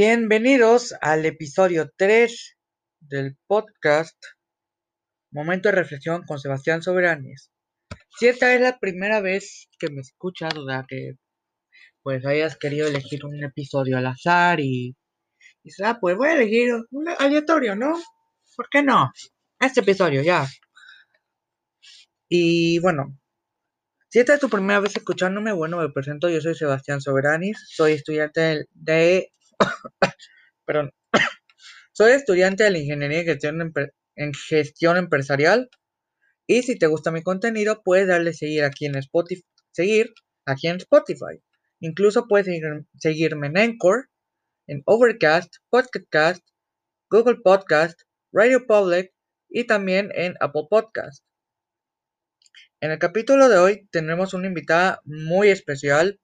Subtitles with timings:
[0.00, 2.56] Bienvenidos al episodio 3
[3.00, 4.14] del podcast
[5.32, 7.50] Momento de Reflexión con Sebastián Soberanes.
[8.16, 11.14] Si esta es la primera vez que me escuchas, o sea que
[12.04, 14.94] pues hayas querido elegir un episodio al azar y
[15.64, 18.00] dices, ah, pues voy a elegir un aleatorio, ¿no?
[18.56, 19.10] ¿Por qué no?
[19.58, 20.46] Este episodio, ya.
[22.28, 23.18] Y bueno,
[24.10, 27.94] si esta es tu primera vez escuchándome, bueno, me presento, yo soy Sebastián Soberanis, soy
[27.94, 29.32] estudiante de...
[30.64, 30.92] perdón.
[31.92, 33.24] soy estudiante de la Ingeniería
[34.16, 35.70] en Gestión, Empresarial.
[36.46, 39.44] Y si te gusta mi contenido, puedes darle seguir aquí en Spotify.
[39.70, 40.14] Seguir
[40.46, 41.42] aquí en Spotify.
[41.80, 42.48] Incluso puedes
[42.98, 44.08] seguirme en Anchor,
[44.66, 46.44] en Overcast, Podcast,
[47.10, 48.00] Google Podcast,
[48.32, 49.12] Radio Public
[49.48, 51.24] y también en Apple Podcast.
[52.80, 56.20] En el capítulo de hoy tenemos una invitada muy especial.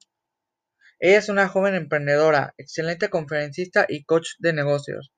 [0.99, 5.11] Ella es una joven emprendedora, excelente conferencista y coach de negocios.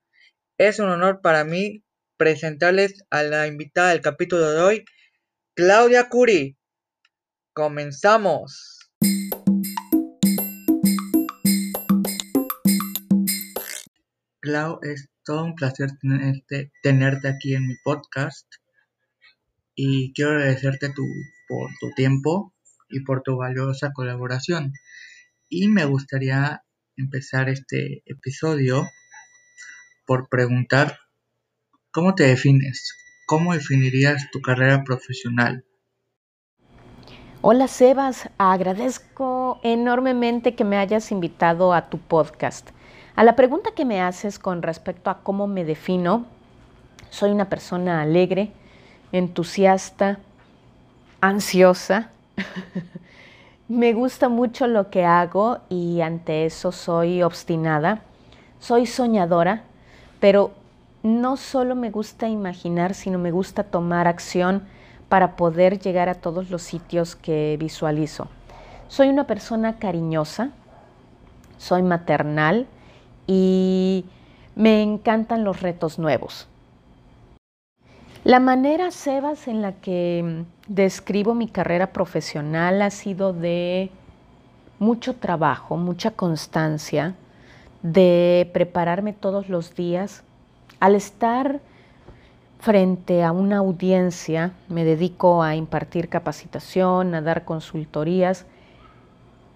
[0.58, 1.84] Es un honor para mí
[2.16, 4.84] presentarles a la invitada del capítulo de hoy,
[5.54, 6.58] Claudia Curi.
[7.52, 8.90] Comenzamos.
[14.40, 18.46] Clau, es todo un placer tenerte, tenerte aquí en mi podcast
[19.76, 21.06] y quiero agradecerte tu,
[21.46, 22.52] por tu tiempo
[22.88, 24.72] y por tu valiosa colaboración.
[25.50, 26.62] Y me gustaría
[26.96, 28.86] empezar este episodio
[30.06, 30.98] por preguntar
[31.90, 32.94] cómo te defines,
[33.26, 35.64] cómo definirías tu carrera profesional.
[37.40, 42.68] Hola Sebas, agradezco enormemente que me hayas invitado a tu podcast.
[43.16, 46.26] A la pregunta que me haces con respecto a cómo me defino,
[47.08, 48.52] soy una persona alegre,
[49.12, 50.20] entusiasta,
[51.22, 52.10] ansiosa.
[53.68, 58.00] Me gusta mucho lo que hago y ante eso soy obstinada.
[58.58, 59.64] Soy soñadora,
[60.20, 60.52] pero
[61.02, 64.62] no solo me gusta imaginar, sino me gusta tomar acción
[65.10, 68.28] para poder llegar a todos los sitios que visualizo.
[68.88, 70.48] Soy una persona cariñosa,
[71.58, 72.66] soy maternal
[73.26, 74.06] y
[74.56, 76.47] me encantan los retos nuevos.
[78.24, 83.90] La manera, Sebas, en la que mm, describo mi carrera profesional ha sido de
[84.78, 87.14] mucho trabajo, mucha constancia,
[87.82, 90.24] de prepararme todos los días.
[90.80, 91.60] Al estar
[92.58, 98.46] frente a una audiencia, me dedico a impartir capacitación, a dar consultorías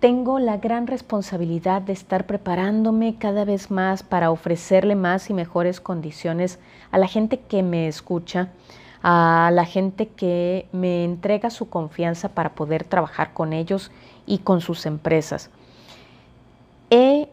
[0.02, 5.80] tengo la gran responsabilidad de estar preparándome cada vez más para ofrecerle más y mejores
[5.80, 6.58] condiciones
[6.90, 8.48] a la gente que me escucha,
[9.04, 13.92] a la gente que me entrega su confianza para poder trabajar con ellos
[14.26, 15.50] y con sus empresas.
[16.90, 17.28] He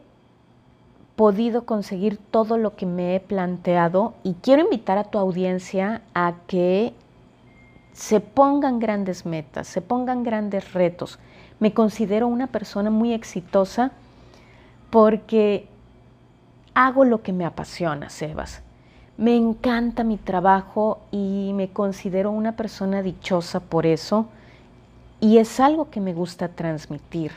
[1.15, 6.35] podido conseguir todo lo que me he planteado y quiero invitar a tu audiencia a
[6.45, 6.93] que
[7.93, 11.17] se pongan grandes metas, se pongan grandes retos
[11.59, 13.91] me considero una persona muy exitosa
[14.89, 15.67] porque
[16.73, 18.61] hago lo que me apasiona, Sebas.
[19.17, 24.27] Me encanta mi trabajo y me considero una persona dichosa por eso
[25.19, 27.33] y es algo que me gusta transmitir.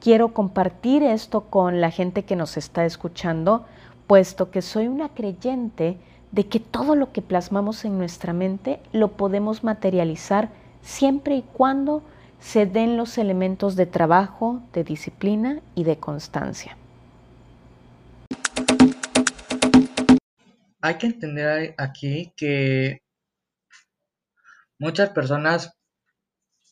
[0.00, 3.66] Quiero compartir esto con la gente que nos está escuchando,
[4.06, 5.98] puesto que soy una creyente
[6.30, 10.48] de que todo lo que plasmamos en nuestra mente lo podemos materializar
[10.80, 12.02] siempre y cuando
[12.40, 16.76] se den los elementos de trabajo, de disciplina y de constancia.
[20.82, 23.02] Hay que entender aquí que
[24.78, 25.78] muchas personas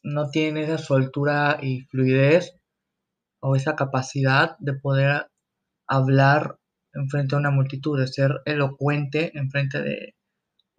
[0.03, 2.57] no tienen esa soltura y fluidez
[3.41, 5.29] o esa capacidad de poder
[5.87, 6.57] hablar
[6.95, 10.15] en frente a una multitud, de ser elocuente en frente de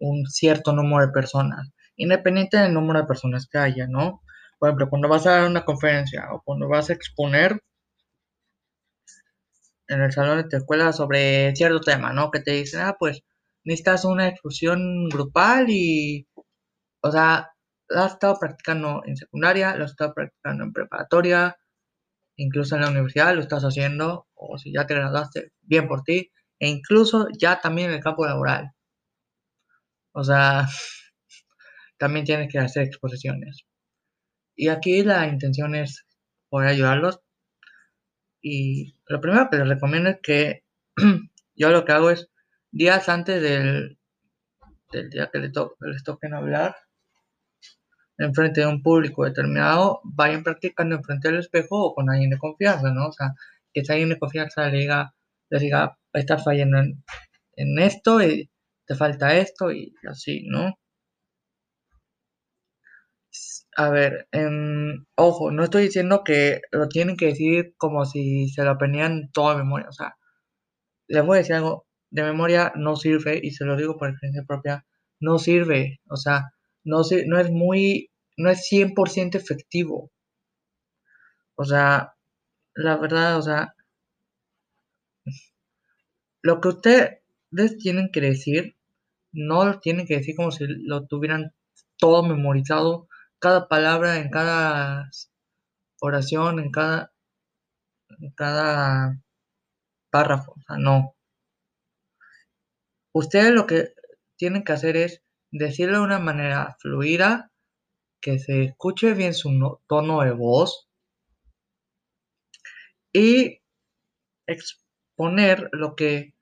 [0.00, 4.22] un cierto número de personas, independiente del número de personas que haya, ¿no?
[4.60, 7.60] Por ejemplo, cuando vas a dar una conferencia o cuando vas a exponer
[9.88, 12.30] en el salón de tu escuela sobre cierto tema, ¿no?
[12.30, 13.22] Que te dicen, ah, pues
[13.64, 16.28] necesitas una exposición grupal y,
[17.02, 17.50] o sea,
[17.88, 21.56] lo has estado practicando en secundaria, lo has estado practicando en preparatoria,
[22.36, 26.30] incluso en la universidad lo estás haciendo, o si ya te graduaste, bien por ti,
[26.60, 28.72] e incluso ya también en el campo laboral.
[30.12, 30.66] O sea,
[31.98, 33.64] también tienes que hacer exposiciones.
[34.60, 36.04] Y aquí la intención es
[36.50, 37.20] poder ayudarlos.
[38.42, 40.64] Y lo primero que les recomiendo es que
[41.56, 42.28] yo lo que hago es
[42.70, 43.98] días antes del,
[44.92, 46.76] del día que les, les toquen hablar
[48.18, 52.28] en frente de un público determinado, vayan practicando en frente del espejo o con alguien
[52.28, 53.08] de confianza, ¿no?
[53.08, 53.32] O sea,
[53.72, 55.14] que si alguien de confianza le diga,
[55.48, 57.02] les diga, estás fallando en,
[57.56, 58.50] en esto y
[58.84, 60.78] te falta esto y así, ¿no?
[63.76, 68.64] A ver, em, ojo, no estoy diciendo que lo tienen que decir como si se
[68.64, 69.88] lo aprendían toda memoria.
[69.88, 70.16] O sea,
[71.08, 74.44] les voy a decir algo, de memoria no sirve, y se lo digo por experiencia
[74.46, 74.86] propia,
[75.20, 76.00] no sirve.
[76.08, 76.52] O sea,
[76.84, 80.10] no, no es muy, no es 100% efectivo.
[81.56, 82.14] O sea,
[82.74, 83.74] la verdad, o sea,
[86.42, 88.76] lo que ustedes tienen que decir,
[89.32, 91.52] no lo tienen que decir como si lo tuvieran
[91.98, 93.08] todo memorizado
[93.40, 95.10] cada palabra, en cada
[96.00, 97.12] oración, en cada,
[98.36, 99.20] cada
[100.10, 100.52] párrafo.
[100.52, 101.16] O sea, no.
[103.12, 103.94] Ustedes lo que
[104.36, 107.50] tienen que hacer es decirlo de una manera fluida,
[108.20, 110.88] que se escuche bien su tono de voz
[113.12, 113.60] y
[114.46, 116.34] exponer lo que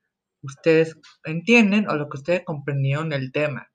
[0.43, 3.69] ustedes entienden o lo que ustedes comprendieron del tema.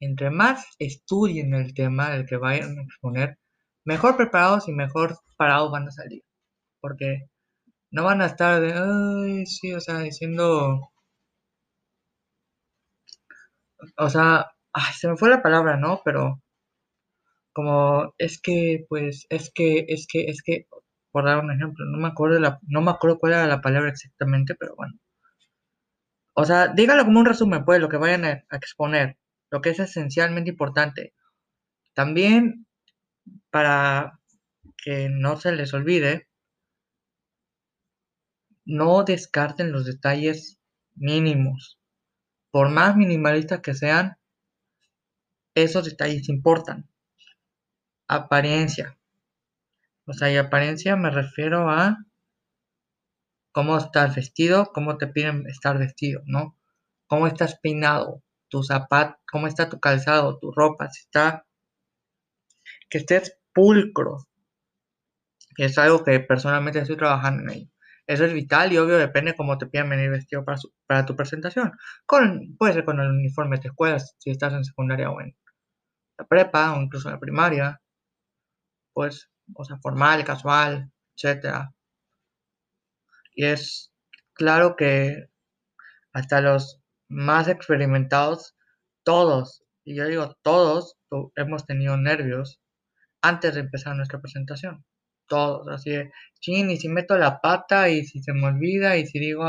[0.00, 3.38] Entre más estudien el tema del que vayan a exponer,
[3.84, 6.22] mejor preparados y mejor parados van a salir.
[6.80, 7.28] Porque
[7.92, 10.80] no van a estar de, ay, sí, o sea, diciendo,
[13.96, 14.46] o sea,
[14.98, 16.00] se me fue la palabra, ¿no?
[16.04, 16.40] Pero
[17.52, 20.66] como es que, pues, es que, es que, es que,
[21.12, 23.90] por dar un ejemplo, no me acuerdo la, no me acuerdo cuál era la palabra
[23.90, 24.94] exactamente, pero bueno.
[26.34, 29.16] O sea, dígalo como un resumen, pues, lo que vayan a exponer
[29.50, 31.14] lo que es esencialmente importante.
[31.94, 32.66] También,
[33.50, 34.20] para
[34.76, 36.28] que no se les olvide,
[38.64, 40.58] no descarten los detalles
[40.94, 41.78] mínimos.
[42.50, 44.16] Por más minimalistas que sean,
[45.54, 46.88] esos detalles importan.
[48.06, 48.98] Apariencia.
[50.06, 51.98] O sea, y apariencia me refiero a
[53.52, 56.56] cómo estás vestido, cómo te piden estar vestido, ¿no?
[57.06, 61.46] Cómo estás peinado, tu zapato, cómo está tu calzado, tu ropa, si está,
[62.90, 64.26] que estés pulcro,
[65.56, 67.70] es algo que personalmente estoy trabajando en ello.
[68.06, 70.44] Eso es vital y obvio depende cómo te pidan venir vestido
[70.86, 71.72] para, tu presentación.
[72.58, 75.36] Puede ser con el uniforme de escuela, si estás en secundaria o en
[76.18, 77.80] la prepa o incluso en la primaria.
[78.92, 81.72] Pues, o sea, formal, casual, etcétera.
[83.34, 83.92] Y es
[84.32, 85.28] claro que
[86.12, 86.79] hasta los
[87.10, 88.54] más experimentados,
[89.04, 90.96] todos, y yo digo todos,
[91.36, 92.60] hemos tenido nervios
[93.20, 94.84] antes de empezar nuestra presentación.
[95.26, 99.06] Todos, así de, chin, y si meto la pata, y si se me olvida, y
[99.06, 99.44] si digo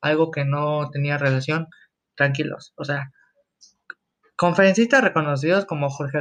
[0.00, 1.68] algo que no tenía relación,
[2.16, 2.72] tranquilos.
[2.76, 3.12] O sea,
[4.36, 6.18] conferencistas reconocidos como Jorge,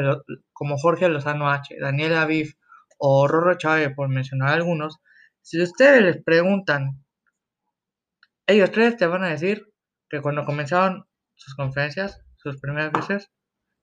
[0.54, 2.56] como Jorge Lozano H, Daniel Aviv
[2.98, 4.98] o Rorro Chávez, por mencionar algunos,
[5.42, 7.04] si ustedes les preguntan,
[8.48, 9.68] ellos tres te van a decir
[10.10, 11.06] que cuando comenzaron
[11.36, 13.32] sus conferencias, sus primeras veces,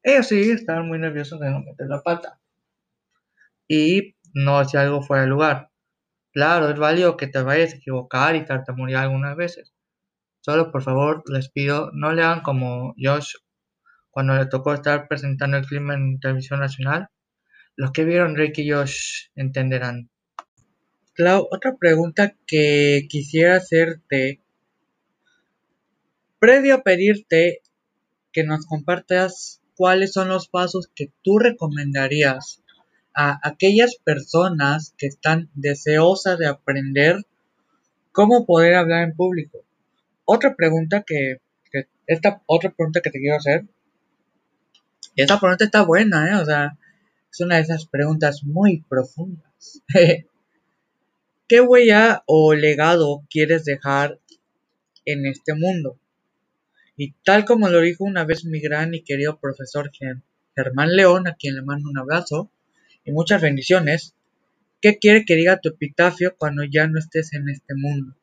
[0.02, 2.40] ellos sí estaban muy nerviosos de no meter la pata.
[3.68, 5.70] Y no hacía algo fuera de lugar.
[6.32, 9.72] Claro, es válido que te vayas a equivocar y tartamudear algunas veces.
[10.40, 13.34] Solo por favor les pido, no le hagan como Josh
[14.10, 17.08] cuando le tocó estar presentando el clima en televisión nacional.
[17.76, 20.10] Los que vieron Rick y Josh entenderán.
[21.14, 24.43] Clau, otra pregunta que quisiera hacerte
[26.44, 27.62] Previo a pedirte
[28.30, 32.62] que nos compartas cuáles son los pasos que tú recomendarías
[33.14, 37.24] a aquellas personas que están deseosas de aprender
[38.12, 39.64] cómo poder hablar en público.
[40.26, 41.38] Otra pregunta que,
[42.06, 43.64] esta otra pregunta que te quiero hacer.
[45.16, 46.42] esta pregunta está buena, ¿eh?
[46.42, 46.76] O sea,
[47.32, 49.80] es una de esas preguntas muy profundas.
[51.48, 54.20] ¿Qué huella o legado quieres dejar
[55.06, 55.98] en este mundo?
[56.96, 59.90] Y tal como lo dijo una vez mi gran y querido profesor
[60.54, 62.50] Germán León, a quien le mando un abrazo
[63.04, 64.14] y muchas bendiciones,
[64.80, 68.14] ¿qué quiere que diga tu epitafio cuando ya no estés en este mundo?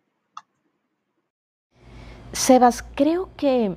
[2.31, 3.75] Sebas, creo que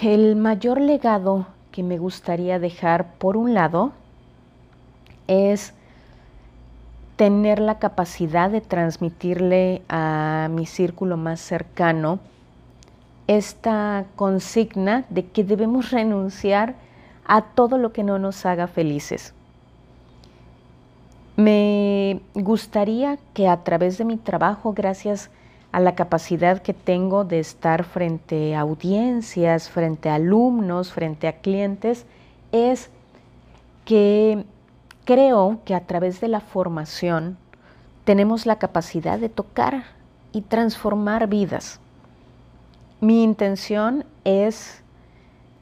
[0.00, 3.92] el mayor legado que me gustaría dejar, por un lado,
[5.26, 5.74] es
[7.16, 12.20] tener la capacidad de transmitirle a mi círculo más cercano
[13.26, 16.74] esta consigna de que debemos renunciar
[17.26, 19.34] a todo lo que no nos haga felices.
[21.36, 25.30] Me gustaría que a través de mi trabajo, gracias
[25.72, 31.40] a la capacidad que tengo de estar frente a audiencias, frente a alumnos, frente a
[31.40, 32.06] clientes,
[32.52, 32.90] es
[33.84, 34.44] que
[35.04, 37.36] creo que a través de la formación
[38.04, 39.84] tenemos la capacidad de tocar
[40.32, 41.80] y transformar vidas
[43.06, 44.82] Mi intención es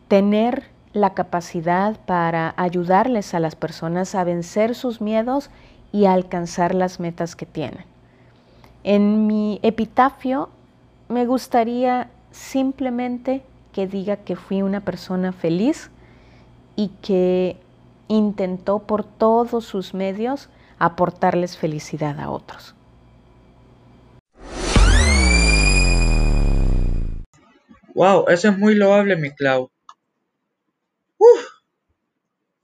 [0.09, 5.51] tener la capacidad para ayudarles a las personas a vencer sus miedos
[5.93, 7.85] y a alcanzar las metas que tienen.
[8.83, 10.49] En mi epitafio
[11.11, 13.43] me gustaría simplemente
[13.75, 15.91] que diga que fui una persona feliz
[16.77, 17.59] y que
[18.09, 20.49] intentó por todos sus medios
[20.79, 22.75] aportarles felicidad a otros.
[27.95, 29.71] Wow, eso es muy loable, mi Clau.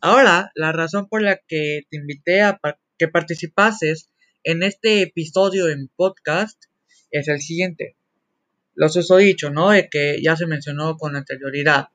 [0.00, 2.58] Ahora, la razón por la que te invité a
[2.98, 4.08] que participases
[4.42, 6.64] en este episodio en podcast
[7.12, 7.96] es el siguiente.
[8.74, 9.70] Los uso dicho, ¿no?
[9.70, 11.90] De que ya se mencionó con anterioridad.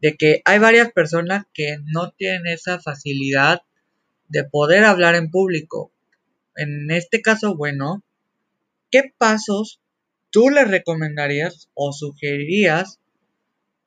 [0.00, 3.62] De que hay varias personas que no tienen esa facilidad
[4.28, 5.92] de poder hablar en público.
[6.54, 8.04] En este caso, bueno,
[8.90, 9.80] ¿qué pasos
[10.30, 13.00] tú les recomendarías o sugerirías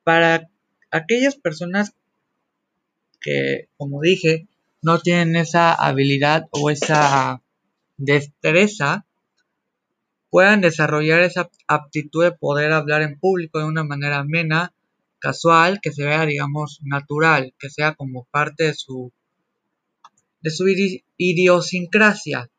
[0.04, 0.48] para
[0.90, 1.94] aquellas personas
[3.20, 4.46] que, como dije,
[4.82, 7.42] no tienen esa habilidad o esa
[7.96, 9.06] destreza,
[10.30, 14.74] puedan desarrollar esa aptitud de poder hablar en público de una manera amena,
[15.20, 19.10] casual, que se vea, digamos, natural, que sea como parte de su,
[20.42, 20.66] de su
[21.16, 22.50] idiosincrasia.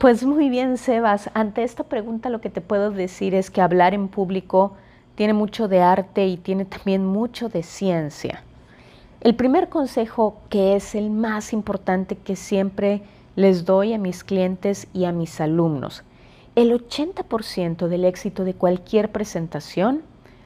[0.00, 1.28] Pues muy bien, Sebas.
[1.34, 4.72] Ante esta pregunta lo que te puedo decir es que hablar en público
[5.14, 8.42] tiene mucho de arte y tiene también mucho de ciencia.
[9.20, 13.02] El primer consejo, que es el más importante que siempre
[13.36, 16.02] les doy a mis clientes y a mis alumnos,
[16.56, 20.00] el 80% del éxito de cualquier presentación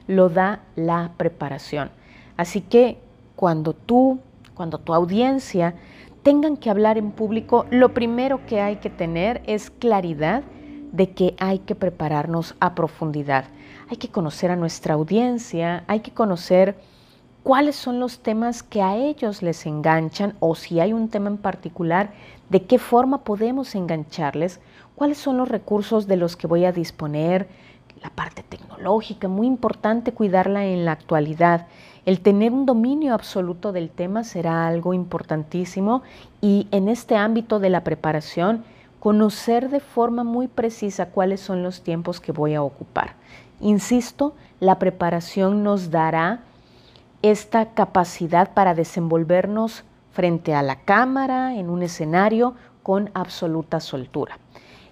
[0.05, 1.91] lo da la preparación.
[2.35, 2.97] Así que
[3.37, 4.19] cuando tú,
[4.53, 5.75] cuando tu audiencia
[6.25, 10.41] tengan que hablar en público, lo primero que hay que tener es claridad
[10.91, 13.45] de que hay que prepararnos a profundidad.
[13.91, 16.77] Hay que conocer a nuestra audiencia, hay que conocer
[17.43, 21.37] cuáles son los temas que a ellos les enganchan o si hay un tema en
[21.37, 22.11] particular,
[22.49, 24.59] de qué forma podemos engancharles,
[24.95, 27.47] cuáles son los recursos de los que voy a disponer,
[28.01, 31.67] la parte tecnológica, muy importante cuidarla en la actualidad.
[32.05, 36.03] El tener un dominio absoluto del tema será algo importantísimo
[36.39, 38.63] y en este ámbito de la preparación,
[38.99, 43.15] conocer de forma muy precisa cuáles son los tiempos que voy a ocupar.
[43.59, 46.41] Insisto, la preparación nos dará
[47.23, 54.37] esta capacidad para desenvolvernos frente a la cámara, en un escenario, con absoluta soltura.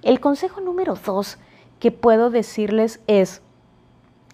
[0.01, 1.37] El consejo número dos
[1.79, 3.41] que puedo decirles es,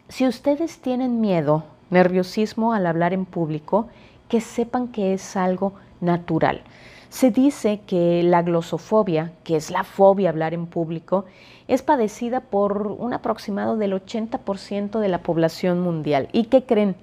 [0.08, 3.88] si ustedes tienen miedo, nerviosismo al hablar en público,
[4.28, 6.62] que sepan que es algo natural.
[7.10, 11.26] Se dice que la glosofobia, que es la fobia hablar en público,
[11.68, 16.30] es padecida por un aproximado del 80% de la población mundial.
[16.32, 16.96] ¿Y qué creen?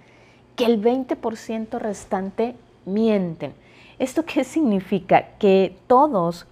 [0.57, 3.52] que el 20% restante mienten.
[3.99, 5.28] ¿Esto qué significa?
[5.38, 6.47] Que todos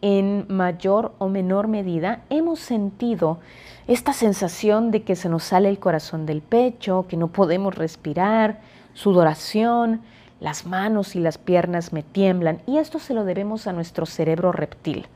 [0.00, 3.38] en mayor o menor medida hemos sentido
[3.86, 8.60] esta sensación de que se nos sale el corazón del pecho, que no podemos respirar,
[8.94, 10.02] sudoración,
[10.40, 14.52] las manos y las piernas me tiemblan y esto se lo debemos a nuestro cerebro
[14.52, 15.06] reptil.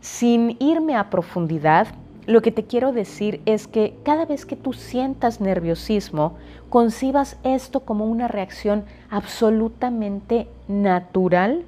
[0.00, 1.88] Sin irme a profundidad,
[2.26, 6.36] lo que te quiero decir es que cada vez que tú sientas nerviosismo,
[6.70, 11.64] concibas esto como una reacción absolutamente natural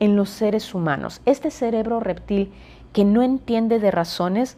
[0.00, 1.20] en los seres humanos.
[1.24, 2.52] Este cerebro reptil
[2.92, 4.56] que no entiende de razones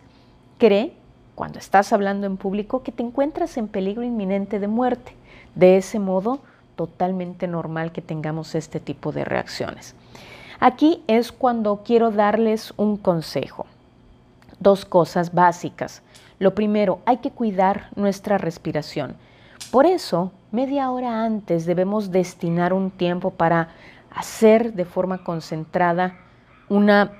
[0.56, 0.94] cree,
[1.34, 5.14] cuando estás hablando en público, que te encuentras en peligro inminente de muerte.
[5.54, 6.40] De ese modo,
[6.76, 9.94] totalmente normal que tengamos este tipo de reacciones.
[10.60, 13.66] Aquí es cuando quiero darles un consejo
[14.62, 16.02] dos cosas básicas.
[16.38, 19.16] Lo primero, hay que cuidar nuestra respiración.
[19.70, 23.68] Por eso, media hora antes debemos destinar un tiempo para
[24.14, 26.18] hacer de forma concentrada
[26.68, 27.12] una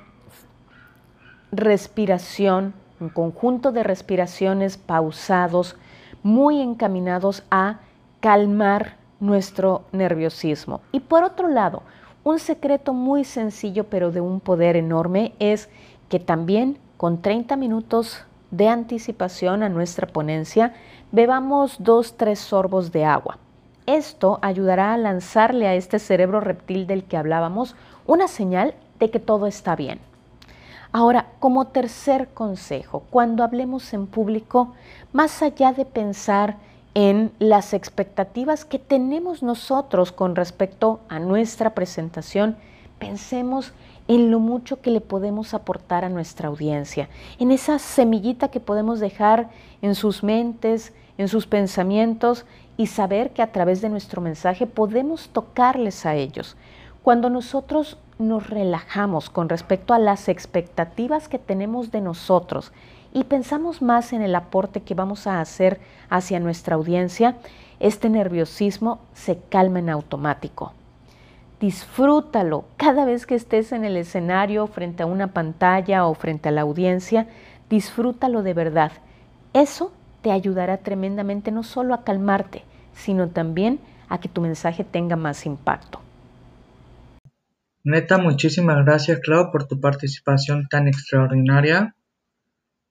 [1.51, 5.77] respiración, un conjunto de respiraciones pausados,
[6.23, 7.81] muy encaminados a
[8.21, 10.81] calmar nuestro nerviosismo.
[10.93, 11.83] Y por otro lado,
[12.25, 15.69] un secreto muy sencillo pero de un poder enorme es
[16.09, 20.75] que también con 30 minutos de anticipación a nuestra ponencia,
[21.11, 23.39] bebamos dos, tres sorbos de agua.
[23.87, 27.75] Esto ayudará a lanzarle a este cerebro reptil del que hablábamos
[28.07, 29.99] una señal de que todo está bien.
[30.93, 34.75] Ahora, como tercer consejo, cuando hablemos en público,
[35.12, 36.59] más allá de pensar
[36.95, 42.57] en las expectativas que tenemos nosotros con respecto a nuestra presentación,
[42.99, 43.73] pensemos
[44.07, 47.09] en lo mucho que le podemos aportar a nuestra audiencia,
[47.39, 49.49] en esa semillita que podemos dejar
[49.81, 52.45] en sus mentes, en sus pensamientos
[52.76, 56.57] y saber que a través de nuestro mensaje podemos tocarles a ellos.
[57.02, 62.73] Cuando nosotros nos relajamos con respecto a las expectativas que tenemos de nosotros
[63.12, 67.37] y pensamos más en el aporte que vamos a hacer hacia nuestra audiencia,
[67.81, 70.73] este nerviosismo se calma en automático.
[71.61, 76.52] Disfrútalo cada vez que estés en el escenario, frente a una pantalla o frente a
[76.52, 77.28] la audiencia,
[77.69, 78.92] disfrútalo de verdad.
[79.52, 79.92] Eso
[80.23, 82.62] te ayudará tremendamente no solo a calmarte,
[82.95, 86.00] sino también a que tu mensaje tenga más impacto.
[87.85, 91.97] Neta, muchísimas gracias, Clau, por tu participación tan extraordinaria.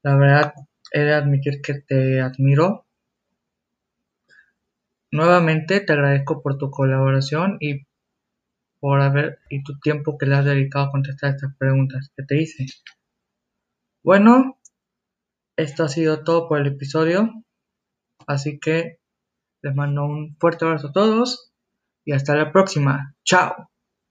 [0.03, 0.53] La verdad,
[0.91, 2.85] he de admitir que te admiro.
[5.11, 7.85] Nuevamente te agradezco por tu colaboración y
[8.79, 12.41] por haber y tu tiempo que le has dedicado a contestar estas preguntas que te
[12.41, 12.65] hice.
[14.03, 14.57] Bueno,
[15.58, 17.29] esto ha sido todo por el episodio.
[18.27, 19.00] Así que
[19.62, 21.51] les mando un fuerte abrazo a todos
[22.05, 23.15] y hasta la próxima.
[23.24, 23.70] Chao.